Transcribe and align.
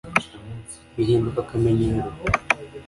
bihinduka 0.95 1.39
akamenyero 1.45 2.09